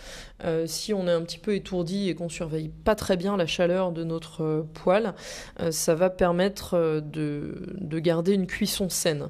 euh, 0.45 0.67
si 0.67 0.95
on 0.95 1.07
est 1.07 1.13
un 1.13 1.23
petit 1.23 1.39
peu 1.39 1.55
étourdi 1.55 2.09
et 2.09 2.15
qu'on 2.15 2.29
surveille 2.29 2.71
pas 2.71 2.95
très 2.95 3.17
bien 3.17 3.37
la 3.37 3.47
chaleur 3.47 3.93
de 3.93 4.05
notre 4.05 4.43
euh, 4.43 4.63
poêle 4.75 5.15
euh, 5.61 5.71
ça 5.71 5.95
va 5.95 6.09
permettre 6.09 7.01
de, 7.05 7.75
de, 7.75 7.99
garder 7.99 8.33
une 8.33 8.47
cuisson 8.47 8.89
saine 8.89 9.29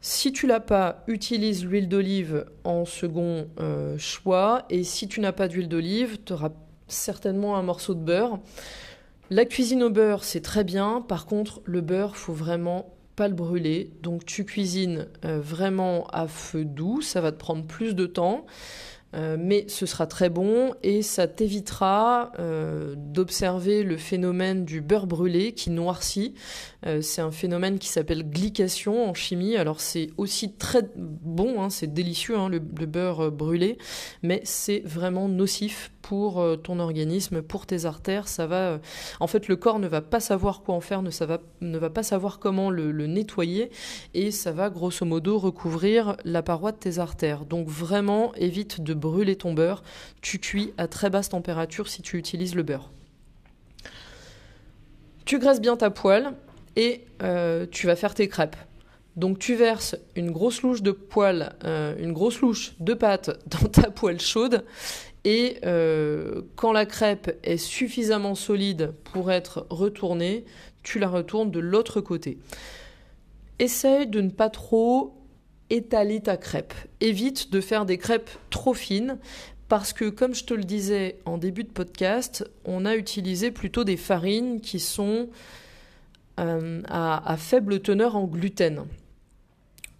si 0.00 0.32
tu 0.32 0.46
l'as 0.46 0.60
pas, 0.60 1.04
utilise 1.08 1.66
l'huile 1.66 1.86
d'olive 1.86 2.46
en 2.64 2.86
second 2.86 3.48
choix. 3.98 4.64
Et 4.70 4.82
si 4.82 5.08
tu 5.08 5.20
n'as 5.20 5.32
pas 5.32 5.46
d'huile 5.46 5.68
d'olive, 5.68 6.16
tu 6.24 6.32
auras 6.32 6.52
certainement 6.88 7.58
un 7.58 7.62
morceau 7.62 7.92
de 7.92 8.00
beurre. 8.00 8.38
La 9.28 9.44
cuisine 9.44 9.82
au 9.82 9.90
beurre, 9.90 10.24
c'est 10.24 10.40
très 10.40 10.64
bien. 10.64 11.04
Par 11.06 11.26
contre, 11.26 11.60
le 11.66 11.82
beurre, 11.82 12.16
faut 12.16 12.32
vraiment 12.32 12.94
pas 13.16 13.28
le 13.28 13.34
brûler. 13.34 13.90
Donc 14.02 14.24
tu 14.24 14.44
cuisines 14.44 15.08
euh, 15.24 15.40
vraiment 15.40 16.06
à 16.08 16.26
feu 16.26 16.64
doux. 16.64 17.00
Ça 17.02 17.20
va 17.20 17.32
te 17.32 17.38
prendre 17.38 17.64
plus 17.64 17.94
de 17.94 18.06
temps. 18.06 18.46
Euh, 19.14 19.36
mais 19.38 19.64
ce 19.68 19.86
sera 19.86 20.06
très 20.06 20.30
bon 20.30 20.72
et 20.82 21.02
ça 21.02 21.26
t'évitera 21.26 22.30
euh, 22.38 22.94
d'observer 22.96 23.82
le 23.82 23.96
phénomène 23.96 24.64
du 24.64 24.80
beurre 24.80 25.06
brûlé 25.06 25.52
qui 25.52 25.70
noircit. 25.70 26.34
Euh, 26.86 27.02
c'est 27.02 27.20
un 27.20 27.32
phénomène 27.32 27.78
qui 27.78 27.88
s'appelle 27.88 28.28
glycation 28.28 29.08
en 29.08 29.14
chimie. 29.14 29.56
Alors 29.56 29.80
c'est 29.80 30.10
aussi 30.16 30.52
très 30.52 30.82
bon, 30.96 31.60
hein, 31.60 31.70
c'est 31.70 31.92
délicieux 31.92 32.38
hein, 32.38 32.48
le, 32.48 32.60
beurre 32.60 33.30
brûlé, 33.30 33.78
mais 34.22 34.40
c'est 34.44 34.82
vraiment 34.84 35.28
nocif 35.28 35.90
pour 36.02 36.42
ton 36.64 36.80
organisme, 36.80 37.42
pour 37.42 37.66
tes 37.66 37.84
artères. 37.84 38.26
Ça 38.26 38.46
va, 38.46 38.80
en 39.20 39.26
fait, 39.26 39.46
le 39.46 39.56
corps 39.56 39.78
ne 39.78 39.86
va 39.86 40.00
pas 40.00 40.18
savoir 40.18 40.62
quoi 40.62 40.74
en 40.74 40.80
faire, 40.80 41.02
ne, 41.02 41.10
ça 41.10 41.26
va, 41.26 41.38
ne 41.60 41.78
va 41.78 41.90
pas 41.90 42.02
savoir 42.02 42.38
comment 42.38 42.70
le, 42.70 42.90
le 42.90 43.06
nettoyer 43.06 43.70
et 44.14 44.30
ça 44.30 44.50
va 44.50 44.70
grosso 44.70 45.04
modo 45.04 45.38
recouvrir 45.38 46.16
la 46.24 46.42
paroi 46.42 46.72
de 46.72 46.78
tes 46.78 46.98
artères. 46.98 47.44
Donc 47.44 47.68
vraiment 47.68 48.34
évite 48.34 48.80
de 48.80 48.94
brûler 49.00 49.36
ton 49.36 49.54
beurre. 49.54 49.82
Tu 50.20 50.38
cuis 50.38 50.72
à 50.78 50.86
très 50.86 51.10
basse 51.10 51.30
température 51.30 51.88
si 51.88 52.02
tu 52.02 52.18
utilises 52.18 52.54
le 52.54 52.62
beurre. 52.62 52.90
Tu 55.24 55.38
graisses 55.38 55.60
bien 55.60 55.76
ta 55.76 55.90
poêle 55.90 56.32
et 56.76 57.04
euh, 57.22 57.66
tu 57.70 57.86
vas 57.86 57.96
faire 57.96 58.14
tes 58.14 58.28
crêpes. 58.28 58.56
Donc 59.16 59.38
tu 59.38 59.54
verses 59.54 59.96
une 60.14 60.30
grosse 60.30 60.62
louche 60.62 60.82
de 60.82 60.92
poêle, 60.92 61.54
euh, 61.64 61.94
une 61.98 62.12
grosse 62.12 62.40
louche 62.40 62.74
de 62.78 62.94
pâte 62.94 63.30
dans 63.46 63.68
ta 63.68 63.90
poêle 63.90 64.20
chaude 64.20 64.64
et 65.24 65.58
euh, 65.64 66.42
quand 66.56 66.72
la 66.72 66.86
crêpe 66.86 67.38
est 67.42 67.58
suffisamment 67.58 68.34
solide 68.34 68.94
pour 69.04 69.30
être 69.30 69.66
retournée, 69.68 70.44
tu 70.82 70.98
la 70.98 71.08
retournes 71.08 71.50
de 71.50 71.60
l'autre 71.60 72.00
côté. 72.00 72.38
Essaye 73.58 74.06
de 74.06 74.22
ne 74.22 74.30
pas 74.30 74.48
trop 74.48 75.19
étaler 75.70 76.20
ta 76.20 76.36
crêpe. 76.36 76.74
Évite 77.00 77.50
de 77.50 77.60
faire 77.60 77.86
des 77.86 77.98
crêpes 77.98 78.30
trop 78.50 78.74
fines 78.74 79.18
parce 79.68 79.92
que, 79.92 80.10
comme 80.10 80.34
je 80.34 80.44
te 80.44 80.52
le 80.52 80.64
disais 80.64 81.20
en 81.24 81.38
début 81.38 81.62
de 81.62 81.70
podcast, 81.70 82.44
on 82.64 82.84
a 82.84 82.96
utilisé 82.96 83.52
plutôt 83.52 83.84
des 83.84 83.96
farines 83.96 84.60
qui 84.60 84.80
sont 84.80 85.28
euh, 86.40 86.82
à, 86.88 87.36
faible 87.36 87.80
teneur 87.80 88.16
en 88.16 88.24
gluten, 88.24 88.86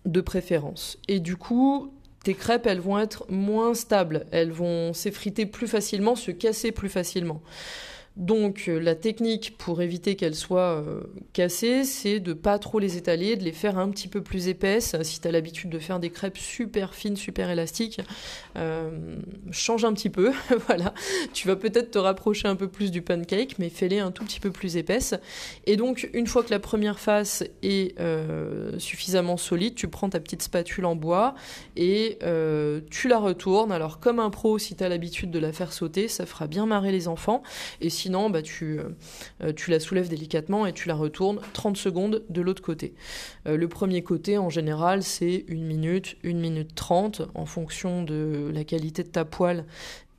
de 0.07 0.21
préférence. 0.21 0.99
Et 1.07 1.21
du 1.21 1.37
coup, 1.37 1.93
tes 2.25 2.35
crêpes, 2.35 2.67
elles 2.67 2.81
vont 2.81 2.99
être 2.99 3.31
moins 3.31 3.75
stables, 3.75 4.27
elles 4.33 4.51
vont 4.51 4.93
s'effriter 4.93 5.47
plus 5.47 5.69
facilement, 5.69 6.17
se 6.17 6.33
casser 6.33 6.73
plus 6.73 6.89
facilement. 6.89 7.41
Donc 8.17 8.65
euh, 8.67 8.81
la 8.81 8.97
technique 8.97 9.57
pour 9.57 9.83
éviter 9.83 10.17
qu'elles 10.17 10.35
soient 10.35 10.83
euh, 10.85 11.01
cassées, 11.33 11.85
c'est 11.85 12.19
de 12.19 12.33
pas 12.33 12.59
trop 12.59 12.81
les 12.81 12.97
étaler, 12.97 13.37
de 13.37 13.45
les 13.45 13.53
faire 13.53 13.79
un 13.79 13.89
petit 13.89 14.09
peu 14.09 14.21
plus 14.21 14.49
épaisses. 14.49 14.97
Si 15.03 15.21
tu 15.21 15.29
as 15.29 15.31
l'habitude 15.31 15.71
de 15.71 15.79
faire 15.79 16.01
des 16.01 16.11
crêpes 16.11 16.37
super 16.37 16.95
fines, 16.95 17.17
super 17.17 17.51
élastiques, 17.51 18.01
euh, 18.57 19.17
change 19.53 19.85
un 19.85 19.93
petit 19.93 20.11
peu. 20.11 20.33
voilà, 20.67 20.93
tu 21.33 21.47
vas 21.47 21.55
peut-être 21.55 21.93
te 21.93 21.99
rapprocher 21.99 22.49
un 22.49 22.57
peu 22.57 22.67
plus 22.67 22.91
du 22.91 23.01
pancake, 23.01 23.59
mais 23.61 23.69
fais-les 23.69 24.01
un 24.01 24.11
tout 24.11 24.25
petit 24.25 24.41
peu 24.41 24.51
plus 24.51 24.77
épaisses. 24.77 25.15
Et 25.67 25.77
donc 25.77 26.11
une 26.13 26.27
fois 26.27 26.43
que 26.43 26.51
la 26.51 26.59
première 26.59 26.99
face 26.99 27.45
est 27.63 27.95
suffisamment 28.79 29.37
solide, 29.37 29.77
tu 29.77 29.87
prends 29.89 30.09
ta 30.09 30.19
petite 30.19 30.43
spatule 30.43 30.85
en 30.85 30.97
bois 30.97 31.35
et 31.77 32.19
tu 32.91 33.09
la 33.09 33.19
retournes. 33.19 33.71
Alors 33.71 34.01
comme 34.01 34.19
un 34.19 34.31
pro, 34.31 34.59
si 34.59 34.75
tu 34.75 34.83
as 34.83 34.89
l'habitude 34.89 35.31
de 35.31 35.39
la 35.39 35.53
faire 35.53 35.73
sauter, 35.73 36.09
ça 36.09 36.27
fera 36.27 36.49
bien 36.49 36.67
marrer 36.67 36.91
les 36.91 37.07
enfants. 37.07 37.43
Et 37.81 37.89
sinon, 38.01 38.31
bah, 38.31 38.43
tu, 38.43 38.79
euh, 39.43 39.53
tu 39.53 39.71
la 39.71 39.81
soulèves 39.81 40.09
délicatement 40.09 40.67
et 40.67 40.73
tu 40.73 40.89
la 40.89 40.95
retournes 40.95 41.41
30 41.53 41.77
secondes 41.77 42.25
de 42.29 42.41
l'autre 42.41 42.63
côté. 42.63 42.95
Euh, 43.47 43.57
le 43.57 43.69
premier 43.69 44.03
côté, 44.03 44.39
en 44.39 44.51
général, 44.51 45.03
c'est 45.03 45.45
une 45.49 45.65
minute, 45.65 46.17
une 46.23 46.41
minute 46.41 46.75
30, 46.75 47.23
en 47.35 47.47
fonction 47.47 48.03
de 48.03 48.51
la 48.53 48.65
qualité 48.65 49.03
de 49.03 49.09
ta 49.09 49.25
poêle 49.25 49.65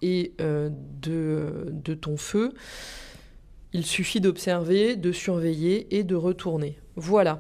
et 0.02 0.34
euh, 0.42 0.70
de 0.72 1.94
ton 1.94 2.18
feu. 2.18 2.54
Il 3.74 3.86
suffit 3.86 4.20
d'observer, 4.20 4.96
de 4.98 5.12
surveiller 5.12 5.96
et 5.96 6.04
de 6.04 6.16
retourner. 6.16 6.78
Voilà. 6.96 7.40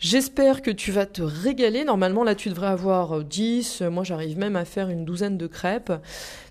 J'espère 0.00 0.62
que 0.62 0.70
tu 0.70 0.90
vas 0.90 1.06
te 1.06 1.22
régaler. 1.22 1.84
Normalement, 1.84 2.24
là, 2.24 2.34
tu 2.34 2.48
devrais 2.48 2.66
avoir 2.66 3.22
10. 3.22 3.82
Moi, 3.82 4.04
j'arrive 4.04 4.38
même 4.38 4.56
à 4.56 4.64
faire 4.64 4.90
une 4.90 5.04
douzaine 5.04 5.38
de 5.38 5.46
crêpes. 5.46 5.92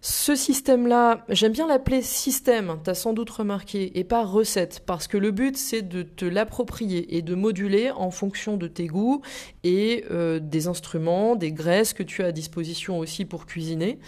Ce 0.01 0.35
système-là, 0.35 1.25
j'aime 1.27 1.51
bien 1.51 1.67
l'appeler 1.67 2.01
système, 2.01 2.77
tu 2.83 2.89
as 2.89 2.93
sans 2.93 3.11
doute 3.11 3.29
remarqué, 3.29 3.99
et 3.99 4.05
pas 4.05 4.23
recette, 4.23 4.81
parce 4.85 5.07
que 5.07 5.17
le 5.17 5.31
but, 5.31 5.57
c'est 5.57 5.81
de 5.81 6.03
te 6.03 6.23
l'approprier 6.23 7.17
et 7.17 7.21
de 7.21 7.35
moduler 7.35 7.91
en 7.91 8.09
fonction 8.11 8.55
de 8.55 8.67
tes 8.67 8.87
goûts 8.87 9.21
et 9.65 10.05
euh, 10.11 10.39
des 10.39 10.67
instruments, 10.67 11.35
des 11.35 11.51
graisses 11.51 11.93
que 11.93 12.03
tu 12.03 12.23
as 12.23 12.27
à 12.27 12.31
disposition 12.31 12.99
aussi 12.99 13.25
pour 13.25 13.45
cuisiner. 13.45 13.99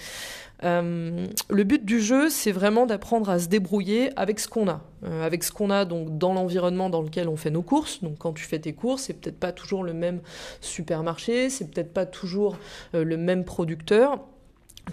Euh, 0.63 1.25
le 1.49 1.63
but 1.63 1.85
du 1.85 2.01
jeu, 2.01 2.29
c'est 2.29 2.51
vraiment 2.51 2.85
d'apprendre 2.85 3.29
à 3.29 3.39
se 3.39 3.47
débrouiller 3.47 4.11
avec 4.17 4.39
ce 4.39 4.47
qu'on 4.47 4.67
a, 4.67 4.81
euh, 5.05 5.25
avec 5.25 5.43
ce 5.43 5.51
qu'on 5.51 5.69
a 5.69 5.85
donc 5.85 6.17
dans 6.17 6.33
l'environnement 6.33 6.89
dans 6.89 7.01
lequel 7.01 7.29
on 7.29 7.37
fait 7.37 7.51
nos 7.51 7.61
courses. 7.61 8.01
Tu 8.33 8.43
fais 8.45 8.59
tes 8.59 8.73
courses, 8.73 9.03
c'est 9.03 9.13
peut-être 9.13 9.39
pas 9.39 9.51
toujours 9.51 9.83
le 9.83 9.93
même 9.93 10.21
supermarché, 10.61 11.49
c'est 11.49 11.69
peut-être 11.71 11.93
pas 11.93 12.05
toujours 12.05 12.57
euh, 12.93 13.03
le 13.03 13.17
même 13.17 13.43
producteur. 13.43 14.19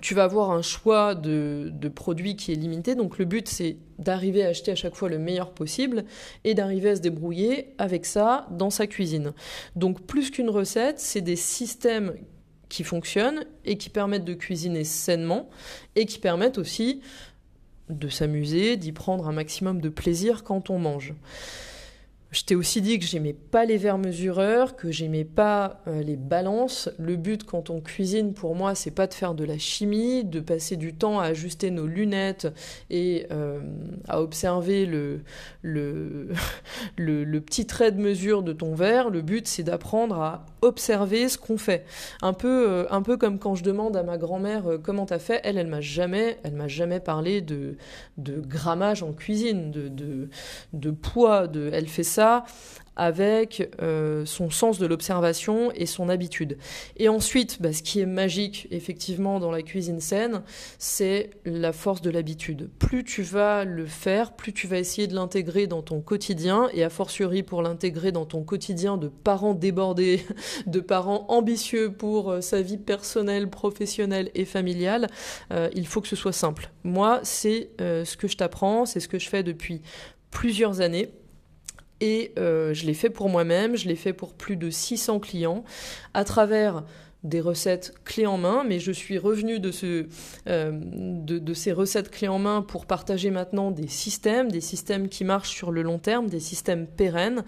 Tu 0.02 0.14
vas 0.14 0.24
avoir 0.24 0.50
un 0.50 0.60
choix 0.60 1.14
de, 1.14 1.70
de, 1.72 1.88
produits 1.88 2.36
qui 2.36 2.52
est 2.52 2.56
limité, 2.56 2.94
donc 2.94 3.18
le 3.18 3.24
but 3.24 3.48
c'est 3.48 3.78
d'arriver 3.98 4.44
à 4.44 4.48
acheter 4.48 4.70
à 4.72 4.74
chaque 4.74 4.94
fois 4.94 5.08
le 5.08 5.18
meilleur 5.18 5.52
possible 5.52 6.04
et 6.44 6.52
d'arriver 6.52 6.90
à 6.90 6.96
se 6.96 7.00
débrouiller 7.00 7.72
avec 7.78 8.04
ça 8.04 8.46
dans 8.50 8.68
sa 8.68 8.86
cuisine. 8.86 9.32
Donc 9.74 10.02
plus 10.02 10.30
qu'une 10.30 10.50
recette, 10.50 11.00
c'est 11.00 11.22
des 11.22 11.36
systèmes 11.36 12.12
qui 12.68 12.84
fonctionnent 12.84 13.44
et 13.64 13.78
qui 13.78 13.90
permettent 13.90 14.24
de 14.24 14.34
cuisiner 14.34 14.84
sainement 14.84 15.48
et 15.94 16.04
qui 16.04 16.18
permettent 16.18 16.58
aussi 16.58 17.00
de 17.88 18.08
s'amuser, 18.08 18.76
d'y 18.76 18.92
prendre 18.92 19.28
un 19.28 19.32
maximum 19.32 19.80
de 19.80 19.88
plaisir 19.88 20.42
quand 20.42 20.70
on 20.70 20.78
mange. 20.78 21.14
Je 22.32 22.42
t'ai 22.42 22.56
aussi 22.56 22.82
dit 22.82 22.98
que 22.98 23.06
j'aimais 23.06 23.32
pas 23.32 23.64
les 23.64 23.76
verres 23.76 23.98
mesureurs, 23.98 24.74
que 24.74 24.90
j'aimais 24.90 25.24
pas 25.24 25.80
euh, 25.86 26.02
les 26.02 26.16
balances. 26.16 26.90
Le 26.98 27.14
but 27.14 27.44
quand 27.44 27.70
on 27.70 27.80
cuisine 27.80 28.34
pour 28.34 28.56
moi, 28.56 28.74
c'est 28.74 28.90
pas 28.90 29.06
de 29.06 29.14
faire 29.14 29.34
de 29.34 29.44
la 29.44 29.58
chimie, 29.58 30.24
de 30.24 30.40
passer 30.40 30.76
du 30.76 30.92
temps 30.92 31.20
à 31.20 31.26
ajuster 31.26 31.70
nos 31.70 31.86
lunettes 31.86 32.48
et 32.90 33.26
euh, 33.30 33.60
à 34.08 34.20
observer 34.20 34.86
le, 34.86 35.20
le, 35.62 36.30
le, 36.96 37.40
petit 37.40 37.64
trait 37.64 37.92
de 37.92 38.00
mesure 38.00 38.42
de 38.42 38.52
ton 38.52 38.74
verre. 38.74 39.08
Le 39.08 39.22
but 39.22 39.46
c'est 39.46 39.62
d'apprendre 39.62 40.20
à 40.20 40.46
observer 40.62 41.28
ce 41.28 41.38
qu'on 41.38 41.58
fait. 41.58 41.84
Un 42.22 42.32
peu, 42.32 42.68
euh, 42.68 42.86
un 42.90 43.02
peu 43.02 43.16
comme 43.16 43.38
quand 43.38 43.54
je 43.54 43.62
demande 43.62 43.96
à 43.96 44.02
ma 44.02 44.18
grand-mère 44.18 44.64
comment 44.82 45.06
t'as 45.06 45.20
fait? 45.20 45.40
Elle, 45.44 45.58
elle 45.58 45.68
m'a 45.68 45.80
jamais, 45.80 46.38
elle 46.42 46.54
m'a 46.54 46.68
jamais 46.68 46.98
parlé 46.98 47.40
de, 47.40 47.76
de 48.18 48.40
grammage 48.40 49.04
en 49.04 49.12
cuisine, 49.12 49.70
de, 49.70 49.86
de, 49.86 50.28
de 50.72 50.90
poids. 50.90 51.46
De, 51.46 51.70
elle 51.72 51.86
fait 51.86 52.02
ça 52.02 52.15
avec 52.96 53.70
euh, 53.82 54.24
son 54.24 54.50
sens 54.50 54.78
de 54.78 54.86
l'observation 54.86 55.70
et 55.74 55.86
son 55.86 56.08
habitude. 56.08 56.56
Et 56.96 57.08
ensuite, 57.08 57.60
bah, 57.60 57.72
ce 57.72 57.82
qui 57.82 58.00
est 58.00 58.06
magique 58.06 58.66
effectivement 58.70 59.38
dans 59.38 59.50
la 59.50 59.62
cuisine 59.62 60.00
saine, 60.00 60.42
c'est 60.78 61.30
la 61.44 61.72
force 61.72 62.00
de 62.00 62.10
l'habitude. 62.10 62.70
Plus 62.78 63.04
tu 63.04 63.22
vas 63.22 63.64
le 63.64 63.86
faire, 63.86 64.32
plus 64.32 64.52
tu 64.52 64.66
vas 64.66 64.78
essayer 64.78 65.06
de 65.06 65.14
l'intégrer 65.14 65.66
dans 65.66 65.82
ton 65.82 66.00
quotidien, 66.00 66.68
et 66.72 66.82
a 66.82 66.90
fortiori 66.90 67.42
pour 67.42 67.62
l'intégrer 67.62 68.12
dans 68.12 68.24
ton 68.24 68.42
quotidien 68.42 68.96
de 68.96 69.08
parents 69.08 69.54
débordés, 69.54 70.24
de 70.66 70.80
parents 70.80 71.26
ambitieux 71.28 71.92
pour 71.92 72.30
euh, 72.30 72.40
sa 72.40 72.62
vie 72.62 72.78
personnelle, 72.78 73.50
professionnelle 73.50 74.30
et 74.34 74.46
familiale, 74.46 75.08
euh, 75.52 75.68
il 75.74 75.86
faut 75.86 76.00
que 76.00 76.08
ce 76.08 76.16
soit 76.16 76.32
simple. 76.32 76.70
Moi, 76.82 77.20
c'est 77.22 77.70
ce 77.78 78.16
que 78.16 78.28
je 78.28 78.36
t'apprends, 78.36 78.86
c'est 78.86 79.00
ce 79.00 79.08
que 79.08 79.18
je 79.18 79.28
fais 79.28 79.42
depuis 79.42 79.82
plusieurs 80.30 80.80
années. 80.80 81.10
Et 82.00 82.32
euh, 82.38 82.74
je 82.74 82.84
l'ai 82.84 82.94
fait 82.94 83.10
pour 83.10 83.28
moi-même, 83.28 83.76
je 83.76 83.88
l'ai 83.88 83.96
fait 83.96 84.12
pour 84.12 84.34
plus 84.34 84.56
de 84.56 84.70
600 84.70 85.20
clients. 85.20 85.64
À 86.14 86.24
travers 86.24 86.84
des 87.22 87.40
recettes 87.40 87.94
clés 88.04 88.26
en 88.26 88.38
main, 88.38 88.64
mais 88.66 88.78
je 88.78 88.92
suis 88.92 89.18
revenu 89.18 89.58
de, 89.58 89.70
ce, 89.70 90.06
euh, 90.48 90.70
de, 90.72 91.54
ces 91.54 91.72
recettes 91.72 92.10
clés 92.10 92.28
en 92.28 92.38
main 92.38 92.62
pour 92.62 92.86
partager 92.86 93.30
maintenant 93.30 93.70
des 93.70 93.88
systèmes, 93.88 94.50
des 94.50 94.60
systèmes 94.60 95.08
qui 95.08 95.24
marchent 95.24 95.50
sur 95.50 95.72
le 95.72 95.82
long 95.82 95.98
terme, 95.98 96.28
des 96.28 96.40
systèmes 96.40 96.86
pérennes. 96.86 97.44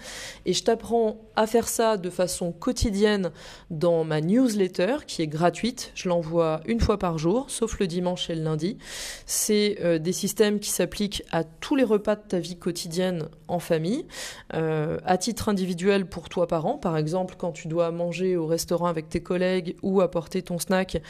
Et 0.46 0.52
je 0.52 0.64
t'apprends 0.64 1.20
à 1.36 1.46
faire 1.46 1.68
ça 1.68 1.96
de 1.96 2.10
façon 2.10 2.50
quotidienne 2.50 3.30
dans 3.70 4.04
ma 4.04 4.20
newsletter 4.20 4.96
qui 5.06 5.22
est 5.22 5.28
gratuite. 5.28 5.92
Je 5.94 6.08
l'envoie 6.08 6.60
une 6.66 6.80
fois 6.80 6.98
par 6.98 7.18
jour, 7.18 7.50
sauf 7.50 7.78
le 7.78 7.86
dimanche 7.86 8.30
et 8.30 8.34
le 8.34 8.42
lundi. 8.42 8.78
C'est 9.26 9.78
euh, 9.82 9.98
des 9.98 10.12
systèmes 10.12 10.58
qui 10.58 10.70
s'appliquent 10.70 11.22
à 11.30 11.44
tous 11.44 11.76
les 11.76 11.84
repas 11.84 12.16
de 12.16 12.22
ta 12.26 12.38
vie 12.38 12.56
quotidienne 12.56 13.28
en 13.46 13.58
famille, 13.58 14.06
euh, 14.54 14.98
à 15.04 15.18
titre 15.18 15.48
individuel 15.48 16.06
pour 16.06 16.28
toi 16.28 16.46
parent. 16.46 16.78
Par 16.78 16.96
exemple, 16.96 17.34
quand 17.38 17.52
tu 17.52 17.68
dois 17.68 17.90
manger 17.90 18.36
au 18.36 18.46
restaurant 18.46 18.86
avec 18.86 19.08
tes 19.08 19.22
collègues, 19.22 19.57
ou 19.82 20.00
apporter 20.00 20.42
ton 20.42 20.58
snack 20.58 21.00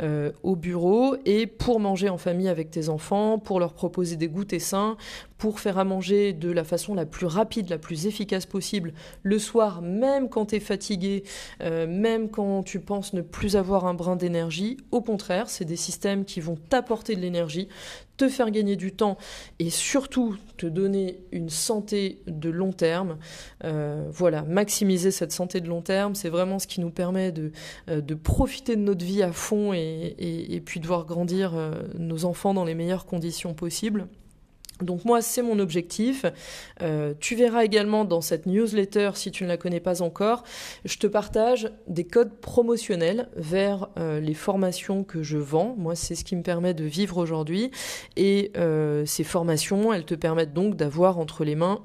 euh, 0.00 0.32
au 0.42 0.56
bureau 0.56 1.16
et 1.24 1.46
pour 1.46 1.80
manger 1.80 2.08
en 2.08 2.18
famille 2.18 2.48
avec 2.48 2.70
tes 2.70 2.88
enfants, 2.88 3.38
pour 3.38 3.60
leur 3.60 3.72
proposer 3.72 4.16
des 4.16 4.28
goûters 4.28 4.60
sains, 4.60 4.96
pour 5.38 5.60
faire 5.60 5.78
à 5.78 5.84
manger 5.84 6.32
de 6.32 6.50
la 6.50 6.64
façon 6.64 6.94
la 6.94 7.06
plus 7.06 7.26
rapide, 7.26 7.68
la 7.68 7.78
plus 7.78 8.06
efficace 8.06 8.46
possible 8.46 8.92
le 9.22 9.38
soir, 9.38 9.82
même 9.82 10.28
quand 10.28 10.46
tu 10.46 10.56
es 10.56 10.60
fatigué, 10.60 11.24
euh, 11.60 11.86
même 11.86 12.30
quand 12.30 12.62
tu 12.62 12.80
penses 12.80 13.12
ne 13.12 13.20
plus 13.20 13.56
avoir 13.56 13.86
un 13.86 13.94
brin 13.94 14.16
d'énergie. 14.16 14.78
Au 14.90 15.00
contraire, 15.00 15.48
c'est 15.48 15.64
des 15.64 15.76
systèmes 15.76 16.24
qui 16.24 16.40
vont 16.40 16.56
t'apporter 16.56 17.16
de 17.16 17.20
l'énergie, 17.20 17.68
te 18.16 18.28
faire 18.28 18.50
gagner 18.50 18.76
du 18.76 18.92
temps 18.92 19.16
et 19.58 19.70
surtout 19.70 20.36
te 20.56 20.66
donner 20.66 21.20
une 21.32 21.50
santé 21.50 22.22
de 22.26 22.50
long 22.50 22.72
terme. 22.72 23.18
Euh, 23.64 24.06
voilà, 24.10 24.42
maximiser 24.42 25.10
cette 25.10 25.32
santé 25.32 25.60
de 25.60 25.68
long 25.68 25.82
terme, 25.82 26.14
c'est 26.14 26.30
vraiment 26.30 26.58
ce 26.58 26.66
qui 26.66 26.80
nous 26.80 26.90
permet 26.90 27.32
de, 27.32 27.52
euh, 27.88 28.00
profiter 28.22 28.76
de 28.76 28.80
notre 28.80 29.04
vie 29.04 29.22
à 29.22 29.32
fond 29.32 29.72
et, 29.72 30.14
et, 30.18 30.60
puis 30.60 30.80
de 30.80 30.86
voir 30.86 31.04
grandir 31.04 31.52
nos 31.98 32.24
enfants 32.24 32.54
dans 32.54 32.64
les 32.64 32.74
meilleures 32.74 33.06
conditions 33.06 33.54
possibles. 33.54 34.08
Donc 34.82 35.04
moi, 35.04 35.22
c'est 35.22 35.42
mon 35.42 35.58
objectif. 35.58 36.26
Euh, 36.82 37.14
tu 37.18 37.34
verras 37.34 37.64
également 37.64 38.04
dans 38.04 38.20
cette 38.20 38.46
newsletter, 38.46 39.10
si 39.14 39.30
tu 39.30 39.44
ne 39.44 39.48
la 39.48 39.56
connais 39.56 39.80
pas 39.80 40.02
encore, 40.02 40.44
je 40.84 40.98
te 40.98 41.06
partage 41.06 41.70
des 41.86 42.04
codes 42.04 42.34
promotionnels 42.40 43.28
vers 43.36 43.88
euh, 43.98 44.20
les 44.20 44.34
formations 44.34 45.02
que 45.02 45.22
je 45.22 45.38
vends. 45.38 45.74
Moi, 45.78 45.94
c'est 45.94 46.14
ce 46.14 46.24
qui 46.24 46.36
me 46.36 46.42
permet 46.42 46.74
de 46.74 46.84
vivre 46.84 47.16
aujourd'hui. 47.16 47.70
Et 48.16 48.52
euh, 48.56 49.06
ces 49.06 49.24
formations, 49.24 49.92
elles 49.92 50.04
te 50.04 50.14
permettent 50.14 50.52
donc 50.52 50.76
d'avoir 50.76 51.18
entre 51.18 51.44
les 51.44 51.54
mains 51.54 51.82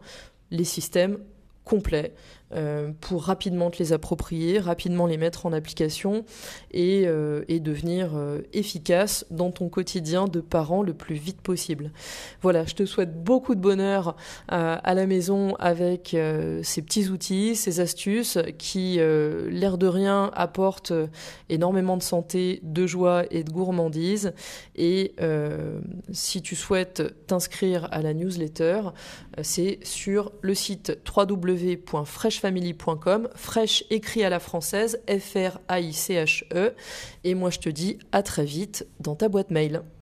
les 0.51 0.65
systèmes 0.65 1.17
complets 1.63 2.13
euh, 2.53 2.91
pour 2.99 3.23
rapidement 3.23 3.69
te 3.71 3.79
les 3.79 3.93
approprier, 3.93 4.59
rapidement 4.59 5.07
les 5.07 5.17
mettre 5.17 5.45
en 5.45 5.53
application 5.53 6.25
et, 6.71 7.03
euh, 7.05 7.43
devenir 7.61 8.11
euh, 8.15 8.39
efficace 8.53 9.25
dans 9.29 9.51
ton 9.51 9.69
quotidien 9.69 10.25
de 10.25 10.41
parent 10.41 10.81
le 10.81 10.93
plus 10.93 11.15
vite 11.15 11.41
possible. 11.41 11.91
Voilà, 12.41 12.65
je 12.65 12.73
te 12.73 12.85
souhaite 12.85 13.23
beaucoup 13.23 13.53
de 13.53 13.59
bonheur 13.59 14.15
à 14.47 14.93
la 14.95 15.05
maison 15.05 15.55
avec 15.59 16.15
ces 16.63 16.81
petits 16.81 17.09
outils, 17.09 17.55
ces 17.55 17.79
astuces 17.79 18.39
qui, 18.57 18.95
l'air 18.95 19.77
de 19.77 19.85
rien, 19.85 20.31
apportent 20.33 20.93
énormément 21.49 21.97
de 21.97 22.03
santé, 22.03 22.59
de 22.63 22.87
joie 22.87 23.23
et 23.29 23.43
de 23.43 23.51
gourmandise. 23.51 24.33
Et 24.75 25.13
si 26.11 26.41
tu 26.41 26.55
souhaites 26.55 27.27
t'inscrire 27.27 27.87
à 27.91 28.01
la 28.01 28.13
newsletter, 28.13 28.81
c'est 29.43 29.79
sur 29.83 30.31
le 30.41 30.55
site 30.55 30.99
www.fresh 31.15 32.40
freshfamily.com, 32.41 33.29
fraîche 33.35 33.83
écrit 33.91 34.23
à 34.23 34.29
la 34.29 34.39
française, 34.39 34.99
F-R-A-I-C-H-E. 35.07 36.73
Et 37.23 37.35
moi 37.35 37.51
je 37.51 37.59
te 37.59 37.69
dis 37.69 37.99
à 38.11 38.23
très 38.23 38.45
vite 38.45 38.87
dans 38.99 39.15
ta 39.15 39.29
boîte 39.29 39.51
mail. 39.51 39.83